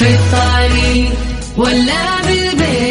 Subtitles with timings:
[0.00, 1.12] في الطريق
[1.56, 2.89] ولا بالبيت.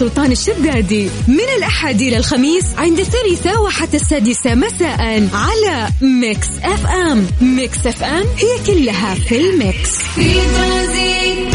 [0.00, 7.26] سلطان الشدادي من الأحد إلى الخميس عند الثالثة وحتى السادسة مساء على Mix FM.
[7.40, 9.90] Mix FM هي كلها في ال mix.
[10.14, 11.54] في ترانزيت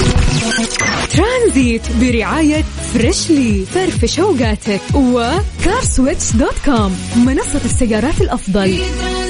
[1.09, 2.63] ترانزيت برعاية
[2.93, 3.65] Freshly.
[3.73, 4.81] فرفش أوقاتك.
[4.93, 6.97] و CarSwitch dot com.
[7.15, 8.77] منصة السيارات الأفضل.
[8.77, 9.24] في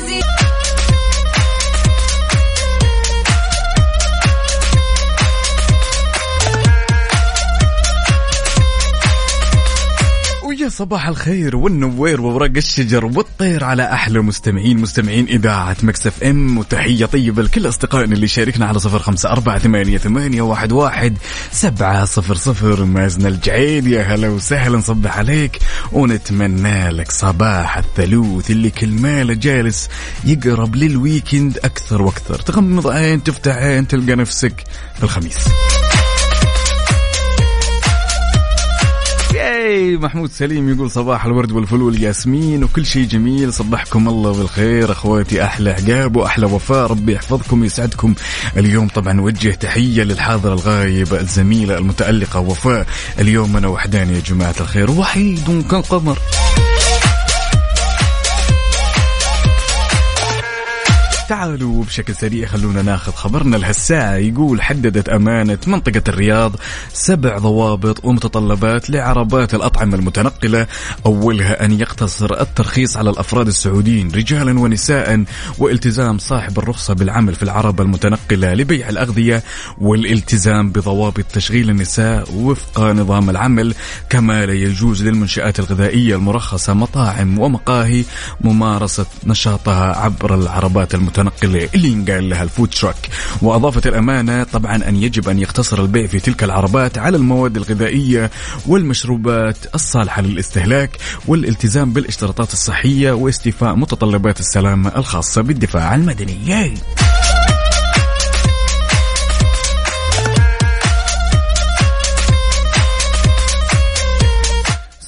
[10.75, 16.57] صباح الخير والنوير وورق الشجر والطير على أحلى مستمعين مستمعين إذاعة Mix FM.
[16.57, 21.17] وتحية طيبة لكل أصدقائنا اللي شاركنا على صفر خمسة أربعة ثمانيه, ثمانية واحد, واحد
[21.51, 22.85] سبعة صفر صفر.
[22.85, 25.59] مازن الجعيد يا هلا وسهلا نصبح عليك.
[25.91, 29.89] ونتمنى لك صباح الثلوث اللي كل ماله جالس
[30.23, 32.35] يقرب للويكند أكثر وأكثر.
[32.35, 34.63] تغمض عين تفتح عين تلقى نفسك
[34.97, 35.37] في الخميس
[39.65, 44.91] ياي محمود سليم يقول صباح الورد والفل والياسمين وكل شيء جميل صبحكم الله بالخير.
[44.91, 48.15] أخواتي أحلى عقاب وأحلى وفاء ربي يحفظكم ويسعدكم.
[48.57, 52.87] اليوم طبعا نوجه تحية للحاضره الغايبه الزميلة المتألقة وفاء.
[53.19, 56.17] اليوم أنا وحداني يا جماعة الخير وحيد كالقمر.
[61.29, 66.55] تعالوا بشكل سريع خلونا ناخذ خبرنا لهالساعة يقول حددت أمانة منطقة الرياض
[66.93, 70.67] سبع ضوابط ومتطلبات لعربات الأطعمة المتنقلة.
[71.05, 75.23] أولها أن يقتصر الترخيص على الأفراد السعوديين رجالا ونساء
[75.57, 79.43] والتزام صاحب الرخصة بالعمل في العربة المتنقلة لبيع الأغذية
[79.77, 83.75] والالتزام بضوابط تشغيل النساء وفق نظام العمل.
[84.09, 88.03] كما لا يجوز للمنشآت الغذائية المرخصة مطاعم ومقاهي
[88.41, 91.14] ممارسة نشاطها عبر العربات المتنقلة.
[91.73, 93.09] اللي ينقال لها الفود تراك.
[93.41, 98.31] وأضافت الأمانة طبعا أن يجب أن يقتصر البيع في تلك العربات على المواد الغذائية
[98.67, 100.89] والمشروبات الصالحة للاستهلاك
[101.27, 106.73] والالتزام بالاشتراطات الصحية واستيفاء متطلبات السلامة الخاصة بالدفاع المدني.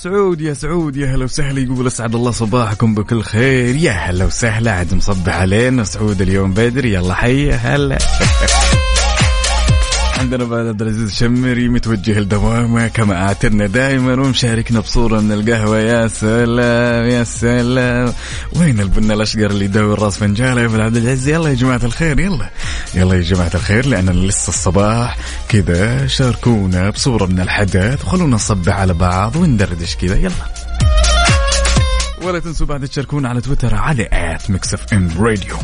[0.08, 1.60] سعود يا سعود يا هلا وسهلا.
[1.60, 3.76] يقول أسعد الله صباحكم بكل خير.
[3.76, 6.94] يا هلا وسهلا عاد مصبح علينا سعود اليوم بدري.
[6.94, 7.98] يلا حي هلا.
[10.18, 15.80] عندنا بعد عبد العزيز الشمري متوجه لدوامه كما اعتدنا دائما ومشاركنا بصورة من القهوة.
[15.80, 18.14] يا سلام يا سلام.
[18.56, 22.50] وين البنا الأشقر اللي يداوي الراس فنجاله يا عبد العزيز؟ يلا يا جماعة الخير يلا.
[22.96, 25.18] يلا يا جماعة الخير لأن لسه الصباح.
[25.50, 28.06] كذا شاركونا بصورة من الحدث.
[28.06, 30.16] وخلونا نصبح على بعض وندردش كذا.
[30.16, 30.32] يلا.
[32.22, 35.56] ولا تنسوا بعد تشاركونا على تويتر على at Mix FM Radio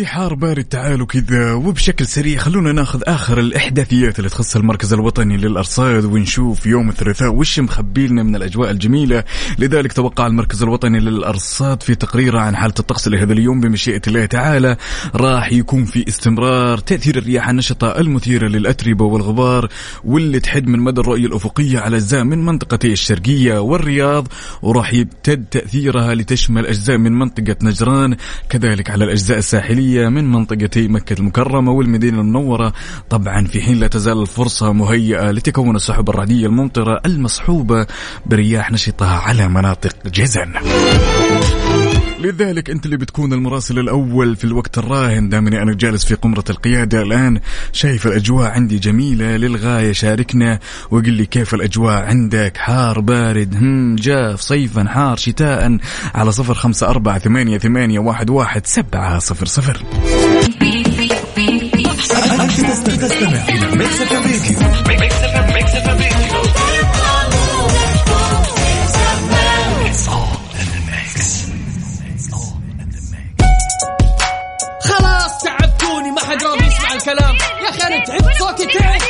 [0.00, 5.36] وفي حار بارد تعالوا كذا وبشكل سريع خلونا ناخذ آخر الإحداثيات اللي تخص المركز الوطني
[5.36, 9.24] للأرصاد ونشوف يوم الثلاثاء وش مخبي لنا من الأجواء الجميلة.
[9.58, 14.76] لذلك توقع المركز الوطني للأرصاد في تقريره عن حالة الطقس لهذا اليوم بمشيئة الله تعالى.
[15.14, 19.68] راح يكون في استمرار تأثير الرياح النشطة المثيرة للأتربة والغبار
[20.04, 24.28] واللي تحد من مدى الرؤية الأفقية على أجزاء من منطقتي الشرقية والرياض
[24.62, 28.16] وراح يمتد تأثيرها لتشمل أجزاء من منطقة نجران
[28.48, 32.72] كذلك على الأجزاء الساحلية من منطقتي مكة المكرمة والمدينة المنورة.
[33.10, 37.86] طبعا في حين لا تزال الفرصة مهيئة لتكون السحب الرعدية الممطرة المصحوبة
[38.26, 40.52] برياح نشطة على مناطق جزن.
[42.20, 45.28] لذلك أنت اللي بتكون المراسل الأول في الوقت الراهن.
[45.28, 47.40] دامني أنا جالس في قمرة القيادة الآن
[47.72, 49.92] شايف الأجواء عندي جميلة للغاية.
[49.92, 50.58] شاركنا
[50.90, 55.78] وقل لي كيف الأجواء عندك؟ حار بارد هم جاف صيفا حار شتاء.
[56.14, 59.82] على صفر خمسة أربعة ثمانية ثمانية واحد واحد سبعة صفر صفر.
[63.00, 63.66] تستمع إلى
[77.10, 79.00] الكلام يا أخي أنا تعبت صوتي تعب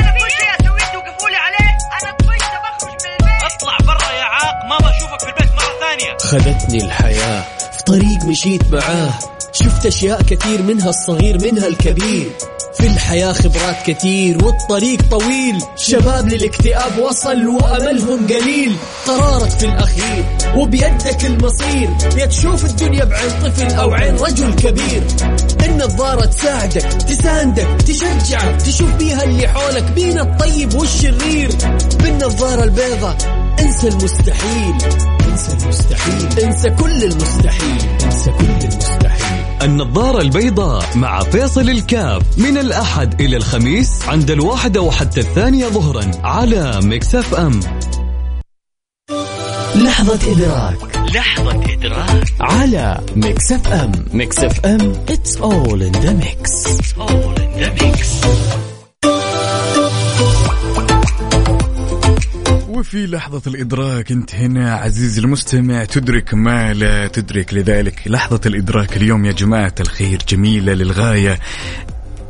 [0.00, 1.70] أنا كل شيء اسويه توقفوا لي عليه
[2.02, 6.16] أنا طفشت بخرج من البيت اطلع برا يا عاق ما اشوفك في البيت مره ثانية
[6.18, 7.44] خذتني الحياة
[7.76, 9.10] في طريق مشيت معاه
[9.52, 12.30] شفت أشياء كثير منها الصغير منها الكبير
[12.74, 15.62] في الحياة خبرات كثير والطريق طويل.
[15.76, 18.76] شباب للاكتئاب وصل وأملهم قليل.
[19.06, 20.24] قرارك في الأخير
[20.56, 21.90] وبيدك المصير.
[22.16, 25.02] يا تشوف الدنيا بعين طفل أو عين رجل كبير.
[25.64, 31.50] النظارة تساعدك تساندك تشجعك تشوف بيها اللي حولك بين الطيب والشرير.
[32.02, 33.16] بالنظارة البيضة
[33.60, 34.74] انسى المستحيل.
[35.30, 36.44] انسى المستحيل.
[36.44, 37.82] انسى كل المستحيل.
[38.04, 39.09] انسى كل المستحيل.
[39.62, 46.80] النظارة البيضاء مع فيصل الكاف من الأحد إلى الخميس عند الواحدة وحتى الثانية ظهرا على
[46.82, 47.60] Mix FM.
[49.74, 50.76] لحظة إدراك.
[51.14, 52.34] لحظة إدراك.
[52.40, 54.04] على أم.
[54.12, 54.92] Mix FM.
[55.08, 56.66] It's all in the mix.
[56.66, 58.59] It's all in the mix.
[62.90, 67.54] وفي لحظة الإدراك أنت هنا عزيزي المستمع تدرك ما لا تدرك.
[67.54, 71.38] لذلك لحظة الإدراك اليوم يا جماعة الخير جميلة للغاية.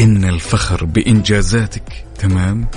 [0.01, 2.69] إن الفخر بإنجازاتك تمام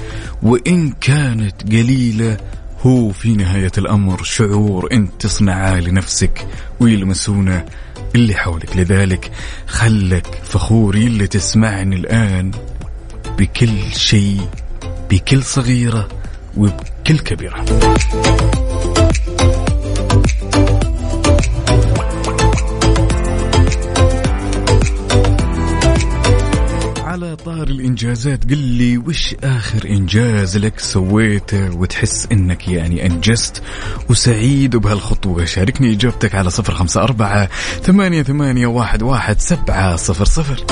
[0.42, 2.38] وإن كانت قليلة
[2.82, 6.48] هو في نهاية الأمر شعور أنت تصنعه لنفسك
[6.80, 7.66] ويلمسونه
[8.16, 8.78] اللي حولك.
[8.78, 9.32] لذلك
[9.68, 12.52] خلك فخور اللي تسمعني الآن
[13.38, 14.50] بكل شيء
[15.10, 16.23] بكل صغيرة.
[16.58, 17.66] وبكل كبيرة.
[27.04, 33.64] على طار الإنجازات قل لي وش آخر إنجاز لك سويته وتحس إنك يعني أنجزت؟
[34.10, 35.46] وسعيد بهالخطوة.
[35.46, 37.50] شاركني إجابتك على صفر خمسة أربعة
[37.84, 40.66] ثمانية, ثمانية واحد, واحد سبعة صفر صفر.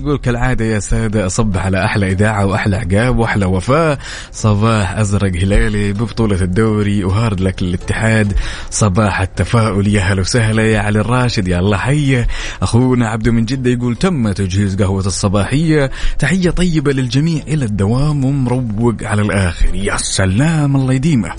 [0.00, 3.98] يقول كالعادة يا سادة أصبح على أحلى إذاعة وأحلى عقاب وأحلى وفاء.
[4.32, 8.32] صباح أزرق هلالي ببطولة الدوري وهارد لك للاتحاد.
[8.70, 12.26] صباح التفاؤل يا هلا وسهلا يا علي الراشد يا الله حية
[12.62, 15.90] أخونا عبده من جدة يقول تم تجهيز قهوة الصباحية.
[16.18, 19.74] تحية طيبة للجميع إلى الدوام ومروق على الآخر.
[19.74, 21.32] يا سلام الله يديمه.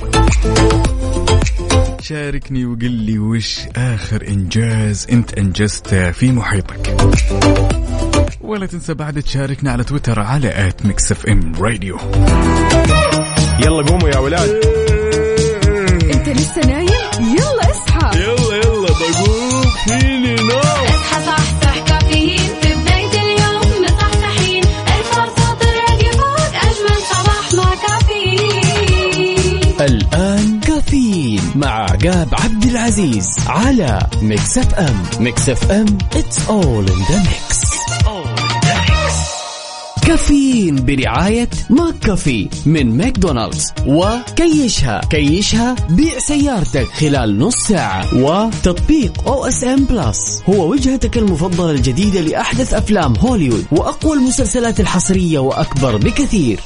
[2.01, 6.95] شاركني وقل لي وش آخر إنجاز أنت أنجزته في محيطك؟
[8.49, 11.97] ولا تنسى بعد تشاركنا على تويتر على at Mix FM Radio
[13.59, 14.49] يلا قوموا يا ولاد.
[16.13, 16.87] انت لسه نايم؟
[17.19, 18.19] يلا اصحى.
[18.19, 19.63] يلا يلا بقوم.
[19.85, 20.49] فيني نوم.
[20.87, 22.37] اصحى صحصح كافيين.
[22.61, 24.63] في بداية اليوم مصحصحين.
[24.63, 29.37] الفرصة الراديو فوق أجمل صباح مع كافيين.
[29.81, 37.19] الآن كافيين مع عقاب عبد العزيز على Mix FM Mix FM it's all in the
[37.29, 37.78] mix.
[40.09, 43.73] كافيين برعاية McCafé من ماكدونالدز.
[43.87, 45.01] وكيشها.
[45.09, 48.15] كيشها بيع سيارتك خلال نص ساعة.
[48.15, 56.59] وتطبيق OSN Plus هو وجهتك المفضلة الجديدة لأحدث أفلام هوليوود وأقوى المسلسلات الحصرية وأكثر بكثير.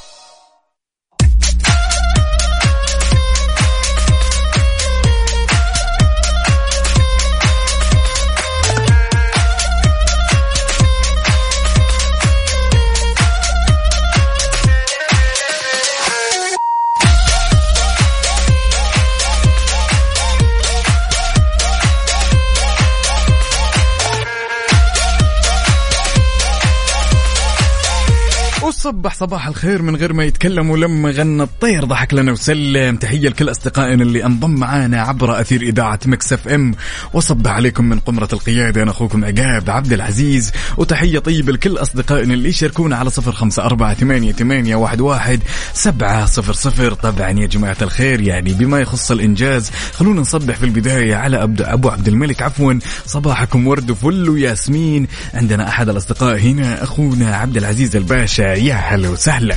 [28.83, 32.97] وصبح صباح الخير من غير ما يتكلم ولما غنى الطير ضحك لنا وسلم.
[32.97, 36.76] تحية لكل أصدقائنا اللي انضم معانا عبر أثير إذاعة Mix FM.
[37.13, 40.52] وصبح عليكم من قمرة القيادة أنا أخوكم عقاب عبد العزيز.
[40.78, 45.40] وتحية طيبة لكل أصدقائنا اللي يشاركونا على صفر خمسة أربعة ثمانية, ثمانية واحد, واحد
[45.73, 46.94] سبعة صفر صفر.
[46.94, 52.07] طبعا يا جماعة الخير يعني بما يخص الإنجاز خلونا نصبح في البداية على أبو عبد
[52.07, 52.42] الملك.
[52.42, 52.73] عفوا
[53.06, 55.07] صباحكم ورد وفل وياسمين.
[55.33, 58.72] عندنا أحد الأصدقاء هنا أخونا عبد العزيز الباشا.
[58.73, 59.56] يا هلا وسهلا.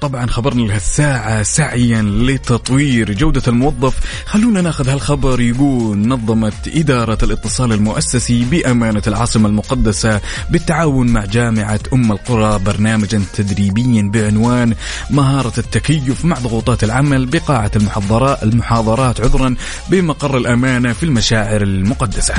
[0.00, 3.94] وطبعا خبرنا لهالساعة سعيا لتطوير جودة الموظف.
[4.26, 5.40] خلونا ناخذ هالخبر.
[5.40, 14.10] يقول نظمت إدارة الاتصال المؤسسي بأمانة العاصمة المقدسة بالتعاون مع جامعة أم القرى برنامجا تدريبيا
[14.14, 14.74] بعنوان
[15.10, 17.70] مهارة التكيف مع ضغوطات العمل بقاعة
[18.42, 19.54] المحاضرات عذرا
[19.88, 22.34] بمقر الأمانة في المشاعر المقدسة.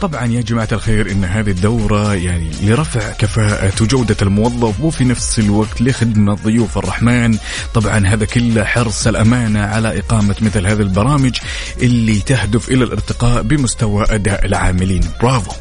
[0.00, 5.82] وطبعا يا جماعة الخير إن هذه الدورة يعني لرفع كفاءة وجودة الموظف وفي نفس الوقت
[5.82, 7.38] لخدمة ضيوف الرحمن.
[7.74, 11.36] طبعا هذا كله حرص الأمانة على إقامة مثل هذه البرامج
[11.82, 15.02] اللي تهدف إلى الارتقاء بمستوى أداء العاملين.
[15.22, 15.52] برافو.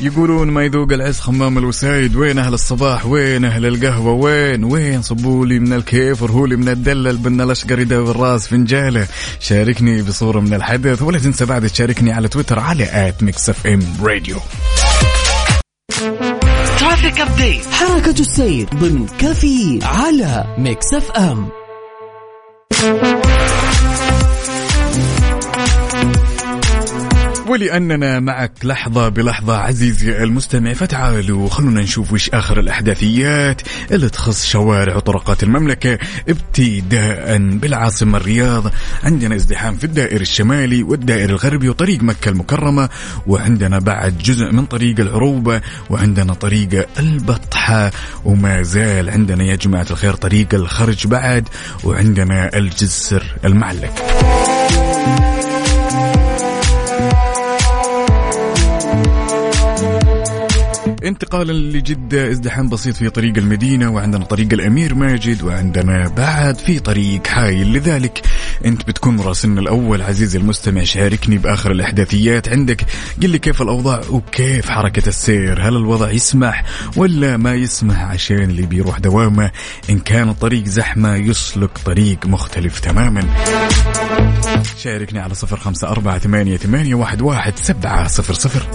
[0.00, 2.16] يقولون ما يذوق العز خمام الوسايد.
[2.16, 6.68] وين أهل الصباح؟ وين أهل القهوة؟ وين؟ وين؟ صبوا لي من الكيف ورهوا لي من
[6.68, 7.16] الدلل.
[7.16, 9.08] بن الأشقر يداوي الراس فنجاله
[9.40, 11.02] شاركني بصورة من الحدث.
[11.02, 14.36] ولا تنسى بعد تشاركني على تويتر على at Mix FM Radio
[16.80, 21.48] traffic update حركة السير ضمن كافيين على Mix FM
[27.48, 30.72] ولأننا معك لحظة بلحظة عزيزي المستمع.
[30.72, 38.72] فتعالوا خلونا نشوف وش آخر الأحداثيات اللي تخص شوارع وطرقات المملكة ابتداء بالعاصمة الرياض.
[39.04, 42.88] عندنا ازدحام في الدائر الشمالي والدائر الغربي وطريق مكة المكرمة
[43.26, 47.90] وعندنا بعد جزء من طريق العروبة وعندنا طريق البطحة.
[48.24, 51.48] وما زال عندنا يا جماعة الخير طريق الخرج بعد
[51.84, 53.94] وعندنا الجسر المعلق.
[61.08, 67.26] انتقالا لجدة ازدحام بسيط في طريق المدينة وعندنا طريق الأمير ماجد وعندنا بعد في طريق
[67.26, 67.72] حايل.
[67.72, 68.22] لذلك
[68.64, 70.02] أنت بتكون مراسلنا الأول.
[70.02, 72.48] عزيزي المستمع شاركني بآخر الإحداثيات.
[72.48, 72.84] عندك
[73.22, 76.64] قل لي كيف الأوضاع وكيف حركة السير؟ هل الوضع يسمح
[76.96, 79.50] ولا ما يسمح؟ عشان اللي بيروح دوامه
[79.90, 83.22] إن كان الطريق زحمة يسلك طريق مختلف تماما.
[84.76, 88.66] شاركني على صفر خمسة أربعة ثمانية, ثمانية واحد, واحد سبعة صفر صفر.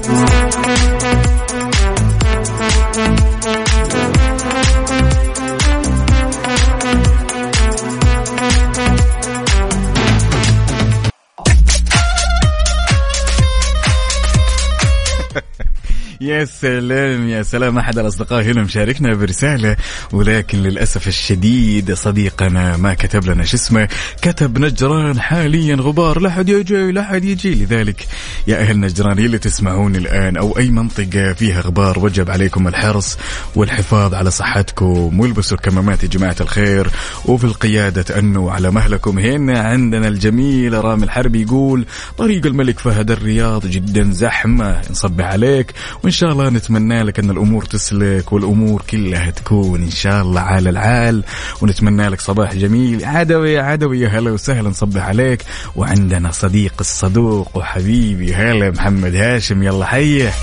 [16.23, 17.77] يا سلام يا سلام.
[17.77, 19.77] أحد الأصدقاء هنا مشاركنا برسالة
[20.11, 23.87] ولكن للأسف الشديد صديقنا ما كتب لنا شو اسمه
[24.21, 26.19] كتب نجران حاليا غبار.
[26.19, 27.55] لا حد يجي لا حد يجي.
[27.55, 28.07] لذلك
[28.47, 33.17] يا أهل نجران اللي تسمعوني الآن أو أي منطقة فيها غبار وجب عليكم الحرص
[33.55, 36.89] والحفاظ على صحتكم والبسوا الكمامات يا جماعة الخير.
[37.25, 41.85] وفي القيادة تأنوا على مهلكم هنا عندنا الجميل رامي الحربي يقول
[42.17, 45.71] طريق الملك فهد الرياض جدا زحمة نصبح عليك
[46.03, 50.69] وان شاء الله نتمنى لك أن الأمور تسلك والأمور كلها تكون إن شاء الله على
[50.69, 51.23] العال
[51.61, 53.05] ونتمنى لك صباح جميل.
[53.05, 55.41] عدوي يا عدوي هلا وسهلا نصبح عليك.
[55.75, 60.33] وعندنا صديق الصدوق وحبيبي هلا محمد هاشم يلا حيه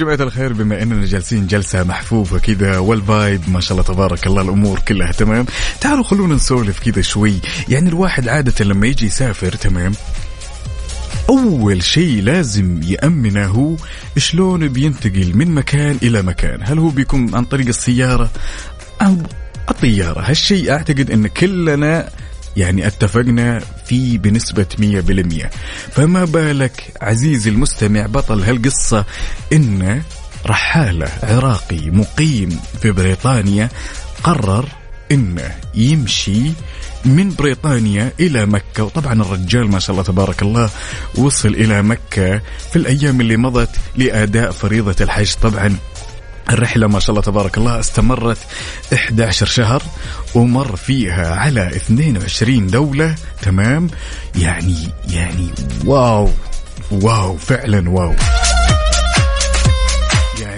[0.00, 4.78] جماعة الخير بما إننا جالسين جلسة محفوفة كذا والفايب ما شاء الله تبارك الله الأمور
[4.78, 5.46] كلها تمام.
[5.80, 7.34] تعالوا خلونا نسولف كذا شوي.
[7.68, 9.92] يعني الواحد عادة لما يجي يسافر تمام؟
[11.30, 13.76] أول شيء لازم يأمنه هو
[14.16, 16.60] شلون بينتقل من مكان إلى مكان.
[16.62, 18.30] هل هو بيكون عن طريق السيارة
[19.02, 19.16] أو
[19.70, 22.08] الطيارة؟ هالشيء أعتقد أن كلنا
[22.56, 25.50] يعني اتفقنا فيه بنسبة مية بالمية.
[25.92, 29.04] فما بالك عزيزي المستمع بطل هالقصة
[29.52, 30.02] إن
[30.46, 33.68] رحالة عراقي مقيم في بريطانيا
[34.24, 34.79] قرر
[35.10, 36.52] انه يمشي
[37.04, 38.84] من بريطانيا إلى مكة.
[38.84, 40.70] وطبعا الرجال ما شاء الله تبارك الله
[41.14, 45.32] وصل إلى مكة في الأيام اللي مضت لأداء فريضة الحج.
[45.42, 45.76] طبعا
[46.50, 48.38] الرحلة ما شاء الله تبارك الله استمرت
[48.94, 49.82] 11 شهر
[50.34, 53.14] ومر فيها على 22 دولة.
[53.42, 53.90] تمام؟
[54.36, 54.76] يعني
[55.08, 55.48] يعني
[55.84, 56.30] واو
[56.90, 58.14] واو فعلا واو.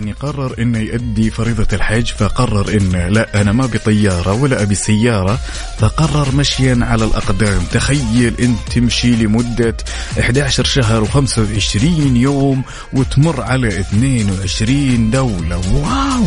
[0.03, 4.75] يعني قرر إنه يؤدي فريضة الحج فقرر إنه لا أنا ما أبي طيارة ولا أبي
[4.75, 5.39] سيارة.
[5.79, 7.63] فقرر مشيا على الأقدام.
[7.73, 9.77] تخيل أنت تمشي لمدة
[10.21, 11.85] 11 شهر و25
[12.17, 15.57] يوم وتمر على 22 دولة.
[15.57, 16.25] واو!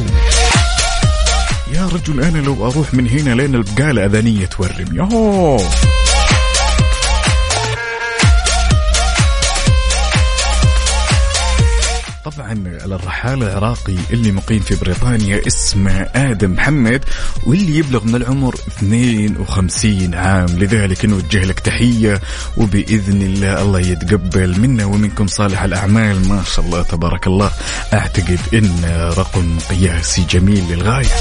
[1.74, 4.88] يا رجل أنا لو أروح من هنا لين البقالة أذانية تورم.
[4.94, 6.05] يوه
[12.26, 12.54] طبعا
[12.86, 17.06] الرحال العراقي اللي مقيم في بريطانيا اسمه آدم محمد
[17.44, 20.46] واللي يبلغ من العمر 52 عام.
[20.46, 22.22] لذلك نوجه لك تحية
[22.58, 26.28] وبإذن الله الله يتقبل منا ومنكم صالح الأعمال.
[26.30, 27.52] ما شاء الله تبارك الله.
[27.94, 28.86] أعتقد إن
[29.18, 31.16] رقم قياسي جميل للغاية.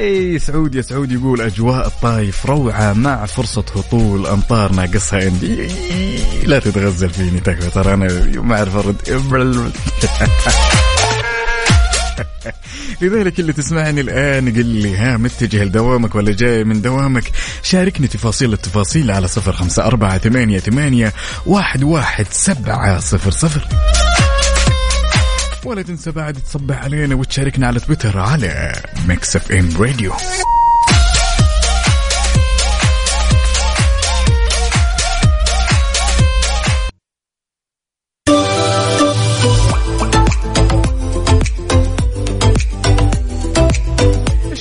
[0.00, 5.68] أي سعود يا سعود يقول أجواء الطايف روعة مع فرصة هطول أمطار ناقصها عندي.
[6.44, 8.96] لا تتغزل فيني تكفى ترى أنا ما أعرف أرد.
[13.00, 17.24] لذلك اللي تسمعني الآن قل لي ها متجه لدوامك ولا جاي من دوامك؟
[17.62, 21.12] شاركني تفاصيل التفاصيل على صفر خمسة أربعة ثمانية, ثمانية
[21.46, 23.68] واحد, واحد سبعة صفر صفر.
[25.66, 28.72] ولا تنسى بعد تصبح علينا وتشاركنا على تويتر على
[29.08, 30.12] Mix FM Radio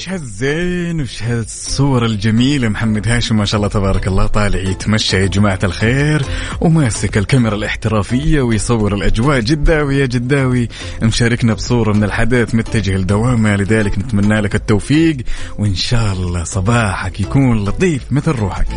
[0.09, 5.59] هالزين وش هالصور الجميلة محمد هاشم ما شاء الله تبارك الله طالع يتمشى يا جماعة
[5.63, 6.25] الخير
[6.61, 10.67] وماسك الكاميرا الاحترافية ويصور الأجواء جداوي يا جداوي.
[11.03, 15.17] مشاركنا بصورة من الحدث متجه لدوامة لذلك نتمنى لك التوفيق
[15.59, 18.67] وإن شاء الله صباحك يكون لطيف مثل روحك.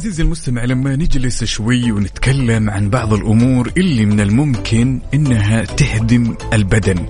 [0.00, 7.06] عزيزي المستمع لما نجلس شوي ونتكلم عن بعض الأمور اللي من الممكن إنها تهدم البدن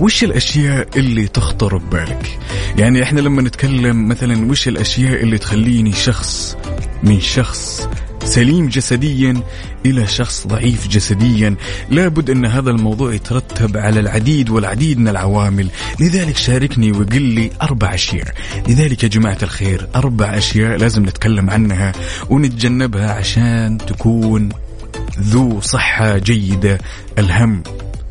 [0.00, 2.38] وش الأشياء اللي تخطر ببالك؟
[2.78, 6.56] يعني إحنا لما نتكلم مثلا وش الأشياء اللي تخليني شخص
[7.02, 7.88] من شخص
[8.24, 9.42] سليم جسديا
[9.86, 11.56] إلى شخص ضعيف جسديا.
[11.90, 15.68] لابد أن هذا الموضوع يترتب على العديد والعديد من العوامل.
[16.00, 18.34] لذلك شاركني وقل لي أربع أشياء.
[18.68, 21.92] لذلك يا جماعة الخير أربع أشياء لازم نتكلم عنها
[22.30, 24.48] ونتجنبها عشان تكون
[25.20, 26.78] ذو صحة جيدة.
[27.18, 27.62] الهم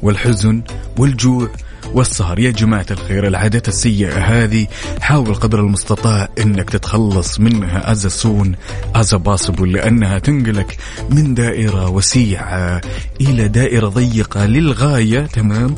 [0.01, 0.61] والحزن
[0.97, 1.49] والجوع
[1.93, 4.67] والسهر يا جماعة الخير العادات السيئة هذه.
[5.01, 8.55] حاول قدر المستطاع إنك تتخلص منها as soon
[8.95, 10.77] as possible لأنها تنقلك
[11.09, 12.81] من دائرة وسيعة
[13.21, 15.25] إلى دائرة ضيقة للغاية.
[15.25, 15.75] تمام؟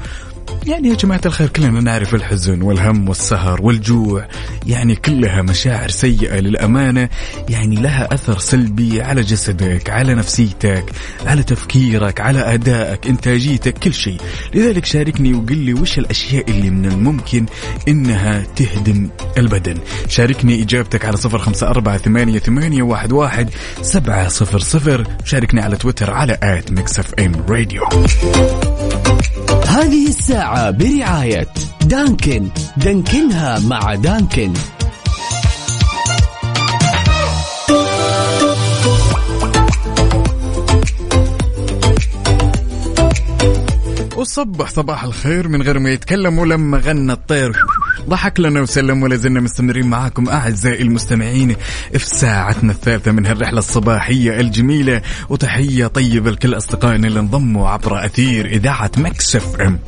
[0.66, 4.28] يعني يا جماعة الخير كلنا نعرف الحزن والهم والسهر والجوع.
[4.66, 7.10] يعني كلها مشاعر سيئة للأمانة.
[7.50, 10.86] يعني لها أثر سلبي على جسدك على نفسيتك
[11.26, 14.18] على تفكيرك على أدائك إنتاجيتك كل شيء.
[14.54, 17.46] لذلك شاركني وقل لي وش الأشياء اللي من الممكن
[17.88, 19.78] إنها تهدم البدن.
[20.08, 23.50] شاركني إجابتك على صفر خمسة أربعة ثمانية, ثمانية واحد, واحد
[23.82, 25.04] سبعة صفر صفر.
[25.26, 27.82] شاركني على تويتر على at Mix FM Radio.
[29.68, 31.48] هذه الساعة برعاية
[31.86, 32.48] دانكن.
[32.78, 34.54] دانكنها مع دانكن.
[44.16, 47.52] وصبح صباح الخير من غير ما يتكلم ولما غنى الطير.
[48.10, 51.56] ضحك لنا وسلم ولا زلنا مستمرين معاكم أعزائي المستمعين
[51.92, 55.02] في ساعتنا الثالثة من هالرحلة الصباحية الجميلة.
[55.30, 59.80] وتحية طيبة لكل أصدقائنا اللي انضموا عبر أثير إذاعة مكسف إم.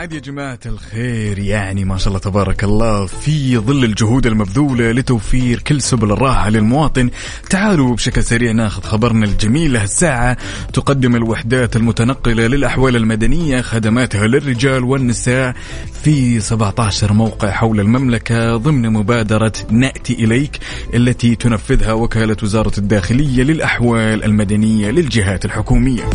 [0.00, 5.58] عاد يا جماعة الخير يعني ما شاء الله تبارك الله في ظل الجهود المبذولة لتوفير
[5.60, 7.10] كل سبل الراحة للمواطن
[7.50, 9.76] تعالوا بشكل سريع ناخذ خبرنا الجميل.
[9.76, 10.36] هالساعة
[10.72, 15.54] تقدم الوحدات المتنقلة للأحوال المدنية خدماتها للرجال والنساء
[16.02, 20.58] في 17 موقع حول المملكة ضمن مبادرة نأتي إليك
[20.94, 26.10] التي تنفذها وكالة وزارة الداخلية للأحوال المدنية للجهات الحكومية.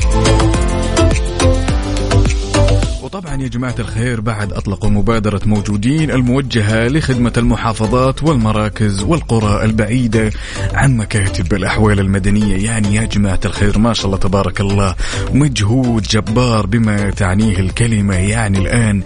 [3.15, 10.31] وطبعا يا جماعة الخير بعد أطلقوا مبادرة موجودين الموجهة لخدمة المحافظات والمراكز والقرى البعيدة
[10.73, 12.65] عن مكاتب الأحوال المدنية.
[12.65, 14.95] يعني يا جماعة الخير ما شاء الله تبارك الله
[15.33, 18.15] مجهود جبار بما تعنيه الكلمة.
[18.15, 19.03] يعني الآن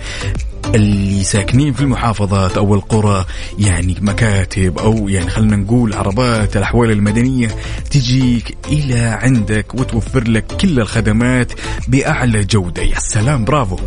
[0.75, 3.25] اللي ساكنين في المحافظات أو القرى
[3.59, 7.47] يعني مكاتب أو يعني خلينا نقول عربات الأحوال المدنية
[7.91, 11.51] تجيك إلى عندك وتوفر لك كل الخدمات
[11.87, 12.81] بأعلى جودة.
[12.81, 13.77] يا سلام برافو.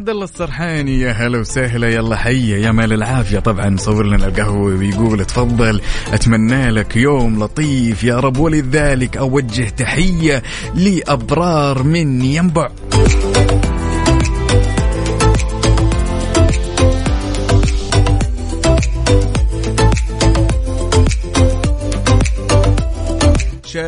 [0.00, 1.00] عبد الله السرحاني.
[1.00, 1.88] يا هلا وسهلا.
[1.88, 3.38] يلا حيه يا مال العافية.
[3.38, 5.80] طبعا مصور لنا القهوة ويقول تفضل.
[6.12, 8.04] أتمنى لك يوم لطيف.
[8.04, 10.42] يا رب ولذلك أوجه تحية
[10.74, 12.68] لأبرار من ينبع.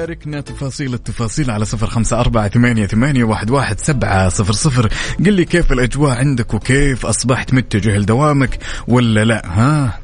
[0.02, 4.88] شاركنا تفاصيل التفاصيل على صفر خمسة أربعة ثمانية, ثمانية واحد, واحد سبعة صفر صفر.
[5.26, 10.00] قل لي كيف الأجواء عندك وكيف أصبحت متجه لدوامك ولا لا ها؟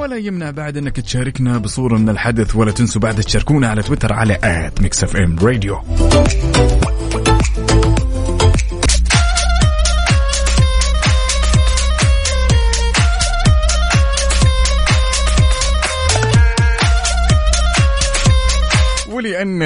[0.00, 4.38] ولا يمنع بعد أنك تشاركنا بصورة من الحدث ولا تنسوا بعد تشاركونا على تويتر على
[4.44, 5.80] at Mix FM Radio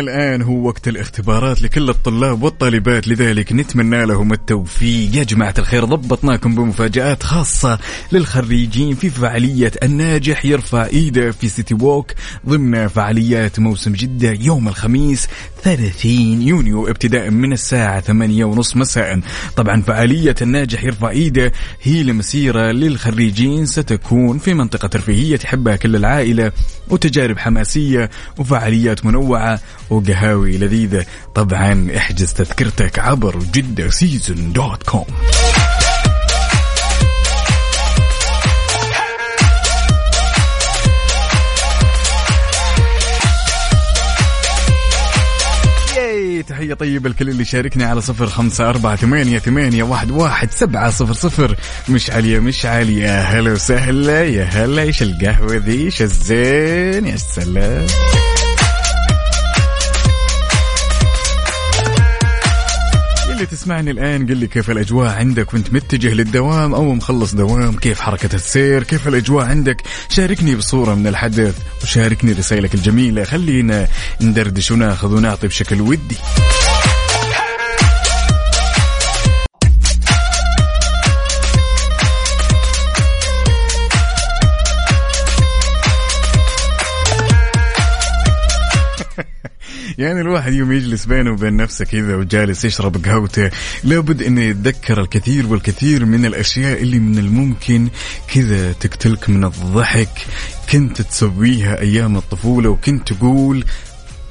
[0.00, 5.16] الآن هو وقت الاختبارات لكل الطلاب والطالبات لذلك نتمنى لهم التوفيق.
[5.16, 7.78] يا جماعة الخير ضبطناكم بمفاجآت خاصة
[8.12, 12.12] للخريجين في فعالية الناجح يرفع إيده في سيتي ووك
[12.48, 15.28] ضمن فعاليات موسم جدة يوم الخميس
[15.62, 16.10] 30
[16.42, 19.20] يونيو ابتداء من الساعة 8 ونص مساء.
[19.56, 26.52] طبعا فعالية الناجح يرفع إيده هي لمسيرة للخريجين ستكون في منطقة ترفيهية تحبها كل العائلة
[26.90, 31.06] وتجارب حماسية وفعاليات منوعة وقهاوي لذيذة.
[31.34, 35.06] طبعا احجز تذكرتك عبر Jeddah Season dot com
[46.48, 51.12] تحية طيبة لكل اللي شاركني على صفر خمسة أربعة ثمانية, ثمانية واحد, واحد سبعة صفر
[51.12, 51.56] صفر.
[51.88, 53.20] مش عالية مش عالية.
[53.20, 54.82] هلا وسهلا يا هلا.
[54.82, 57.86] إيش القهوة ذي؟ إيش الزين؟ يا سلام
[63.36, 68.00] اللي تسمعني الآن قل لي كيف الأجواء عندك؟ وأنت متجه للدوام أو مخلص دوام؟ كيف
[68.00, 73.24] حركة السير؟ كيف الأجواء عندك؟ شاركني بصورة من الحدث وشاركني رسائلك الجميلة.
[73.24, 73.88] خلينا
[74.20, 76.16] ندردش وناخذ ونعطي بشكل ودي.
[89.98, 93.50] يعني الواحد يوم يجلس بينه وبين نفسه كذا وجالس يشرب قهوته
[93.84, 97.88] لابد إنه يتذكر الكثير والكثير من الأشياء اللي من الممكن
[98.34, 100.26] كذا تقتلك من الضحك.
[100.72, 103.64] كنت تسويها أيام الطفولة وكنت تقول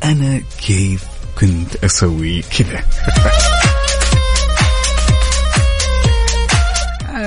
[0.04, 1.04] أنا كيف
[1.40, 2.84] كنت أسوي كذا؟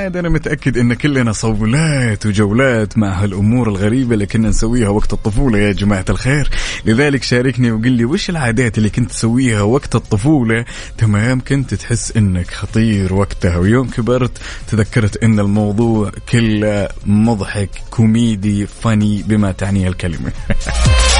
[0.09, 5.59] عاد أنا متأكد إن كلنا صولات وجولات مع هالأمور الغريبة اللي كنا نسويها وقت الطفولة
[5.59, 6.51] يا جماعة الخير.
[6.85, 10.65] لذلك شاركني وقل لي وش العادات اللي كنت تسويها وقت الطفولة؟
[10.99, 13.57] تمام كنت تحس إنك خطير وقتها.
[13.57, 20.33] ويوم كبرت تذكرت إن الموضوع كله مضحك كوميدي فاني بما تعنيه الكلمة.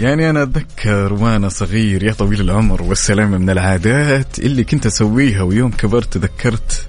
[0.00, 5.70] يعني أنا أتذكر وأنا صغير يا طويل العمر والسلامة من العادات اللي كنت أسويها ويوم
[5.70, 6.86] كبرت تذكرت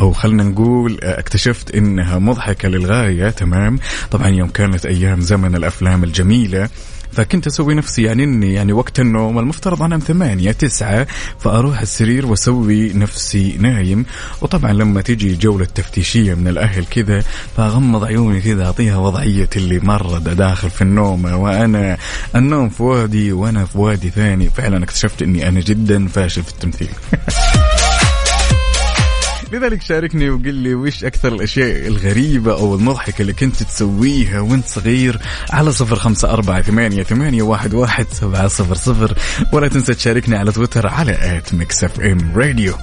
[0.00, 3.78] أو خلنا نقول اكتشفت إنها مضحكة للغاية تمام؟
[4.10, 6.68] طبعا يوم كانت أيام زمن الأفلام الجميلة.
[7.12, 11.06] فكنت أسوي نفسي يعني إني يعني وقت النوم المفترض أنام ثمانية تسعة
[11.38, 14.06] فأروح السرير وأسوي نفسي نايم.
[14.42, 17.24] وطبعا لما تيجي جولة تفتيشية من الأهل كذا
[17.56, 21.24] فأغمض عيوني كذا أعطيها وضعية اللي مرة داخل في النوم.
[21.24, 21.96] وأنا
[22.34, 24.50] النوم في وادي وأنا في وادي ثاني.
[24.50, 26.90] فعلا اكتشفت إني أنا جدا فاشل في التمثيل.
[29.52, 35.20] لذلك شاركني وقل لي وش أكثر الأشياء الغريبة أو المضحكة اللي كنت تسويها وأنت صغير
[35.50, 39.14] على صفر خمسة أربعة ثمانية, ثمانية واحد, واحد سبعة صفر صفر.
[39.52, 42.74] ولا تنسى تشاركني على تويتر على at Mix FM Radio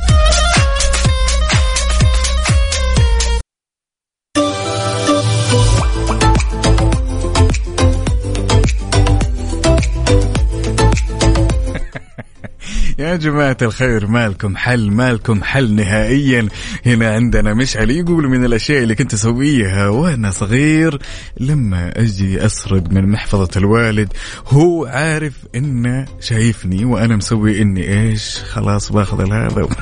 [12.99, 16.47] يا جماعة الخير مالكم حل مالكم حل نهائيا.
[16.85, 20.99] هنا عندنا مشعل يقول من الأشياء اللي كنت أسويها وأنا صغير
[21.39, 24.13] لما أجي أسرق من محفظة الوالد
[24.47, 29.67] هو عارف إنه شايفني وأنا مسوي إني إيش خلاص باخذ هذا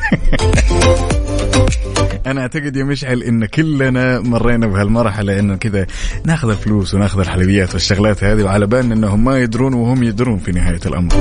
[2.25, 5.88] أنا أعتقد يا مشعل إن كلنا مرينا بهالمرحلة إنه كذا
[6.25, 10.80] ناخذ الفلوس وناخذ الحلويات والشغلات هذه وعلى بالنا إنهم ما يدرون وهم يدرون في نهاية
[10.86, 11.13] الأمر.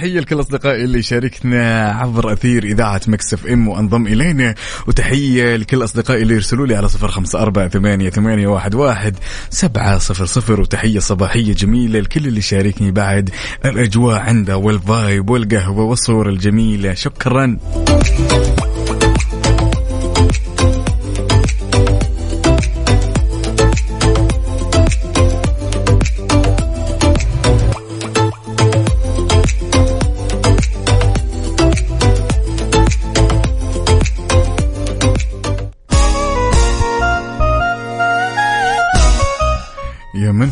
[0.00, 4.54] تحية لكل أصدقائي اللي شاركنا عبر أثير إذاعة Mix FM وأنضم إلينا
[4.86, 9.16] وتحية لكل أصدقائي اللي يرسلوا لي على صفر خمسة أربعة ثمانية, ثمانية واحد, واحد
[9.50, 13.30] سبعة صفر صفر وتحية صباحية جميلة لكل اللي شاركني بعد
[13.64, 16.94] الأجواء عنده وال vibe والقهوة والصور الجميلة.
[16.94, 17.58] شكرا.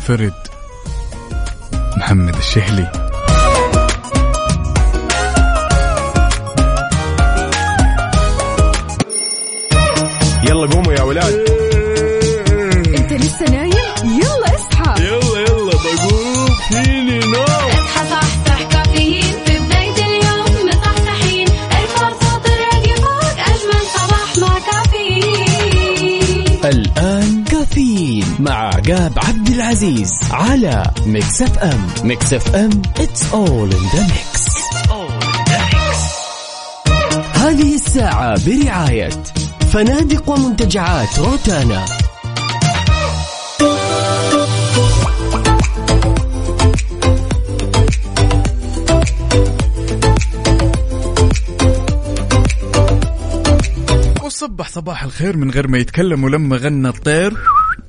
[0.08, 0.32] منفرد
[1.96, 2.92] محمد الشهلي.
[10.42, 11.57] يلا قوموا يا ولاد.
[29.78, 34.48] العزيز على Mix FM Mix FM it's all in the mix.
[37.34, 39.10] هذه الساعة برعاية
[39.72, 41.84] فنادق ومنتجعات روتانا.
[54.24, 57.34] وصبح صباح الخير من غير ما يتكلم ولما غنى الطير.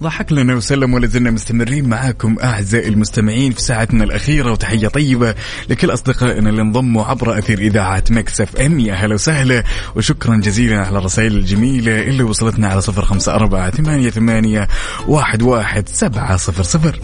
[0.03, 5.35] ضحك لنا وسلم ولا زلنا مستمرين معاكم أعزائي المستمعين في ساعتنا الأخيرة وتحية طيبة
[5.69, 8.79] لكل أصدقائنا اللي انضموا عبر أثير إذاعة مكس إف إم.
[8.79, 9.63] يا هلا وسهلا
[9.95, 14.67] وشكرا جزيلا على الرسائل الجميلة اللي وصلتنا على صفر خمسة أربعة ثمانية ثمانية
[15.07, 16.99] واحد واحد سبعة صفر صفر.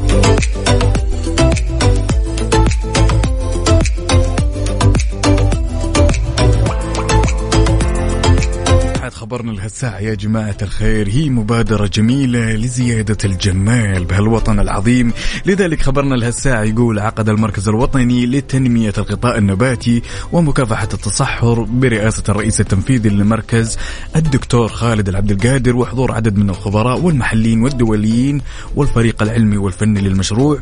[9.26, 15.14] خبرنا لهالساعة يا جماعة الخير هي مبادرة جميلة لزيادة الجمال بهالوطن العظيم.
[15.46, 23.10] لذلك خبرنا لهالساعة يقول عقد المركز الوطني لتنمية الغطاء النباتي ومكافحة التصحر برئاسة الرئيس التنفيذي
[23.10, 23.78] للمركز
[24.16, 28.42] الدكتور خالد العبد القادر وحضور عدد من الخبراء والمحليين والدوليين
[28.76, 30.60] والفريق العلمي والفني للمشروع.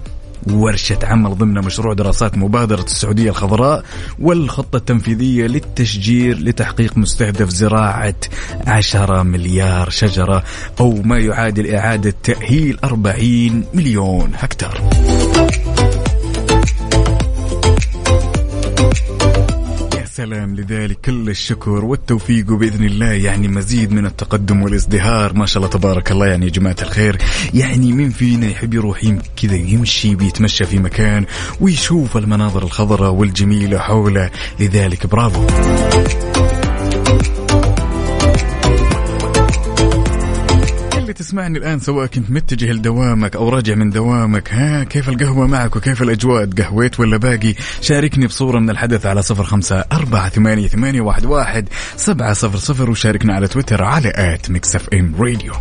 [0.51, 3.83] ورشة عمل ضمن مشروع دراسات مبادرة السعودية الخضراء
[4.19, 8.15] والخطة التنفيذية للتشجير لتحقيق مستهدف زراعة
[8.67, 10.43] عشرة مليار شجرة
[10.79, 14.81] أو ما يعادل إعادة تأهيل 40 مليون هكتار.
[20.15, 20.97] سلام لذلك.
[21.05, 23.11] كل الشكر والتوفيق وبإذن الله.
[23.11, 25.33] يعني مزيد من التقدم والازدهار.
[25.33, 26.27] ما شاء الله تبارك الله.
[26.27, 27.17] يعني يا جماعة الخير.
[27.53, 29.01] يعني مين فينا يحب يروح
[29.41, 31.25] كذا يمشي بيتمشى في مكان
[31.61, 34.29] ويشوف المناظر الخضراء والجميلة حوله.
[34.59, 35.47] لذلك برافو.
[41.03, 45.75] اللي تسمعني الآن سواء كنت متجه لدوامك أو راجع من دوامك ها كيف القهوة معك
[45.75, 51.01] وكيف الأجواء؟ قهويت ولا باقي؟ شاركني بصورة من الحدث على صفر خمسة أربعة ثمانية, ثمانية
[51.01, 55.53] واحد, واحد سبعة صفر صفر وشاركنا على تويتر على at Mix FM Radio.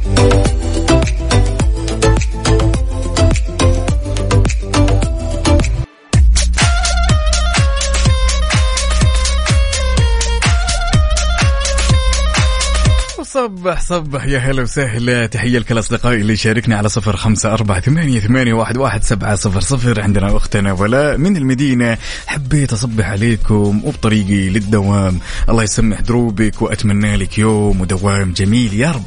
[13.53, 15.27] صبح صبح يا هلا وسهلا.
[15.27, 19.61] تحية لكل أصدقائي اللي يشاركنا على صفر خمسة أربعة ثمانية, ثمانية واحد, واحد سبعة صفر
[19.61, 20.01] صفر.
[20.01, 21.99] عندنا أختنا ولاء من المدينة.
[22.27, 25.21] حبيت أصبح عليكم وبطريقي للدوام.
[25.49, 29.05] الله يسمح دروبك وأتمنى لك يوم ودوام جميل يا رب.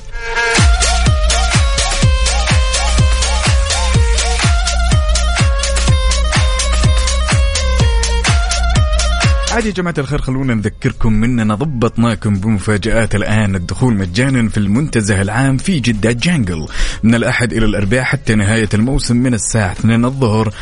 [9.55, 13.55] عادي يا جماعة الخير خلونا نذكركم مننا ضبطناكم بمفاجآت الآن.
[13.55, 16.67] الدخول مجانا في المنتزه العام في جدة جانجل.
[17.03, 20.53] من الأحد إلى الأربعاء حتى نهاية الموسم من الساعة 2 الظهر.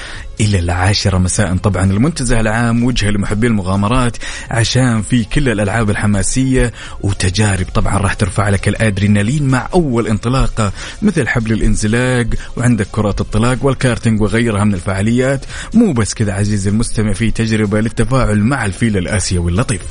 [0.43, 1.57] إلى العاشرة مساء.
[1.57, 4.17] طبعا المنتزه العام وجهة لمحبي المغامرات
[4.51, 7.65] عشان في كل الألعاب الحماسية وتجارب.
[7.73, 12.27] طبعا راح ترفع لك الأدرينالين مع أول انطلاقة مثل حبل الانزلاق
[12.57, 15.45] وعندك كرات الطلاق والكارتينج وغيرها من الفعاليات.
[15.73, 19.81] مو بس كذا عزيزي المستمع في تجربة للتفاعل مع الفيل الآسيوي اللطيف.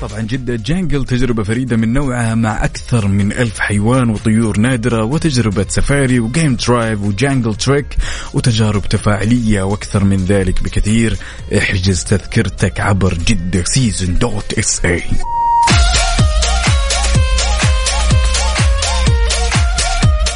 [0.00, 5.66] طبعا جدة Jungle تجربة فريدة من نوعها مع أكثر من ألف حيوان وطيور نادرة وتجربة
[5.68, 7.86] سفاري و game drive و jungle trek
[8.34, 11.16] وتجارب تفاعلية وأكثر من ذلك بكثير.
[11.58, 15.02] احجز تذكرتك عبر Jeddah Season dot SA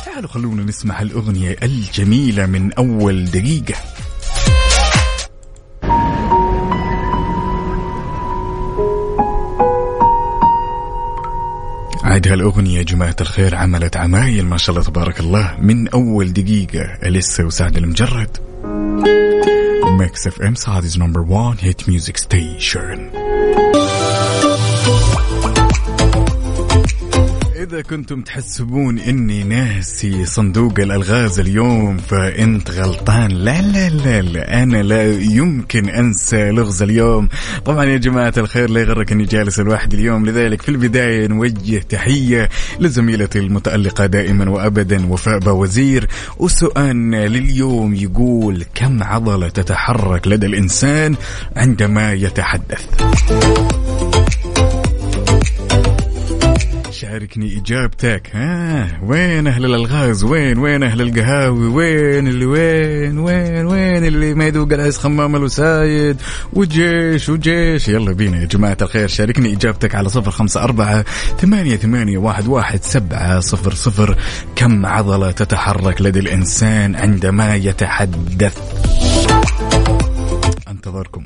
[0.04, 3.74] تعالوا خلونا نسمع الأغنية الجميلة من أول دقيقة.
[12.10, 15.56] عاد هالأغنية يا جماعة الخير عملت عمايل ما شاء الله تبارك الله.
[15.60, 18.36] من أول دقيقة أليسا وسعد المجرد.
[19.98, 23.19] Mix FM Saudi's number 1 hit music station
[27.70, 33.30] إذا كنتم تحسبون إني ناسي صندوق الألغاز اليوم فأنت غلطان.
[33.30, 37.28] لا لا لا لا أنا لا يمكن أنسى لغز اليوم.
[37.64, 40.26] طبعا يا جماعة الخير لا يغرك أني جالس الواحد اليوم.
[40.26, 42.48] لذلك في البداية نوجه تحية
[42.80, 51.16] لزميلتي المتألقة دائما وأبدا وفاء وزير وسؤالنا لليوم يقول كم عضلة تتحرك لدى الإنسان
[51.56, 52.86] عندما يتحدث؟
[57.00, 64.04] شاركني إجابتك ها؟ وين أهل الألغاز؟ وين وين أهل القهاوي؟ وين اللي وين وين وين
[64.04, 66.16] اللي ما يذوق العز خمام الوسايد؟
[66.52, 67.88] وجيش وجيش.
[67.88, 71.04] يلا بينا يا جماعة الخير شاركني إجابتك على صفر خمسة أربعة
[71.38, 74.16] ثمانية, ثمانية واحد, واحد سبعة صفر صفر.
[74.56, 78.58] كم عضلة تتحرك لدى الإنسان عندما يتحدث؟
[80.68, 81.24] أنتظركم.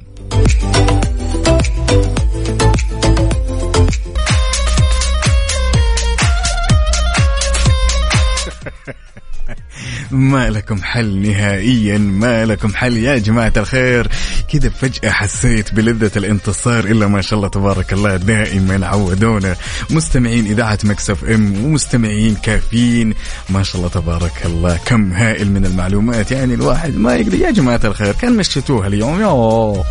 [10.10, 14.08] ما لكم حل نهائيا ما لكم حل يا جماعة الخير.
[14.52, 19.56] كذا فجأة حسيت بلذة الانتصار إلا ما شاء الله تبارك الله دائما عودونا.
[19.90, 23.14] مستمعين إذاعة مكسف ام ومستمعين كافيين
[23.50, 24.78] ما شاء الله تبارك الله.
[24.86, 27.34] كم هائل من المعلومات يعني الواحد ما يقدر.
[27.34, 29.84] يا جماعة الخير كان مشيتوها اليوم؟ يوه.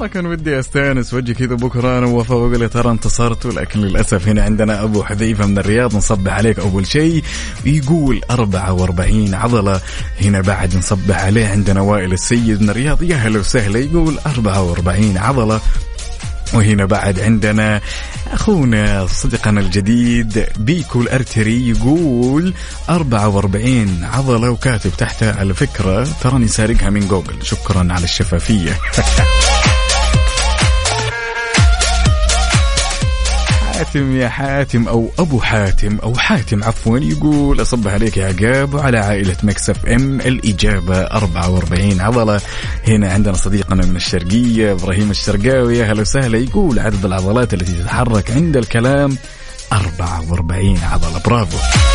[0.00, 4.42] والله كان ودي أستأنس وجهي كذا بكرة أنا ووفاء واقول ترى انتصرت لكن للأسف هنا
[4.42, 7.24] عندنا أبو حذيفة من الرياض نصبح عليك أول شيء.
[7.64, 9.80] يقول 44 عضلة
[10.20, 13.02] هنا بعد نصبح عليه عندنا وائل السيد من الرياض.
[13.02, 15.60] يا هلا وسهلا يقول 44 عضلة
[16.54, 17.80] وهنا بعد عندنا
[18.32, 22.54] أخونا صديقنا الجديد بيكو الارتري يقول
[22.88, 27.34] 44 عضلة وكاتب تحتها على فكرة تراني سارقها من جوجل.
[27.42, 28.78] شكرا على الشفافية.
[33.80, 38.98] حاتم يا حاتم أو أبو حاتم أو حاتم عفوا يقول اصبح عليك يا عقاب وعلى
[38.98, 42.40] عائلة مكسف إم الإجابة 44 عضلة
[42.88, 46.38] هنا عندنا صديقنا من الشرقية إبراهيم الشرقاوي أهلا وسهلا.
[46.38, 49.16] يقول عدد العضلات التي تتحرك عند الكلام
[49.72, 51.18] 44 عضلة.
[51.26, 51.89] برافو.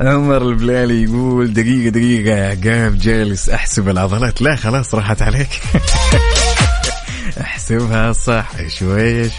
[0.00, 4.42] عمر البلالي يقول دقيقة دقيقة يا عقاب جالس أحسب العضلات.
[4.42, 5.48] لا خلاص راحت عليك.
[7.40, 9.30] أحسبها صح شوية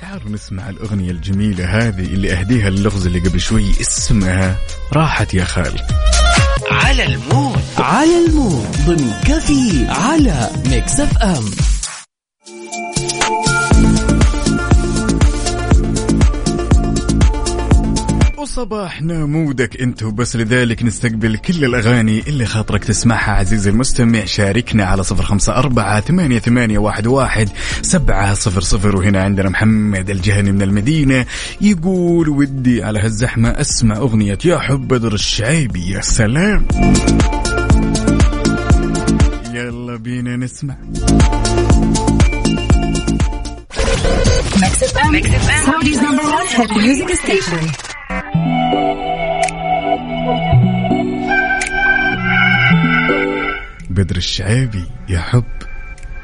[0.00, 4.56] تعالوا نسمع الأغنية الجميلة هذه اللي أهديها اللغز اللي قبل شوي اسمها
[4.92, 5.80] راحت يا خال.
[6.70, 7.60] على ال mood.
[7.78, 8.66] على ال mood.
[8.86, 11.50] ضمن كفي على Mix FM.
[18.44, 20.36] وصباحنا mood ك انت وبس.
[20.36, 24.24] لذلك نستقبل كل الأغاني اللي خاطرك تسمعها عزيزي المستمع.
[24.24, 27.48] شاركنا على صفر خمسة أربعة ثمانية, ثمانية واحد, واحد
[27.82, 28.96] سبعة صفر صفر.
[28.96, 31.26] وهنا عندنا محمد الجهني من المدينة
[31.60, 35.90] يقول ودي على هالزحمة أسمع أغنية يا حب بدر الشعيبي.
[35.90, 36.66] يا سلام.
[39.54, 40.76] يلا بينا نسمع.
[45.66, 47.93] Saudi's number one hit music station.
[53.90, 55.44] بدر الشعيبي يا حب.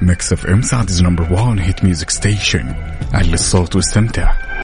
[0.03, 2.75] Mix FM Saudi's number 1 hit music station
[3.15, 4.50] علي الصوت واستمتع.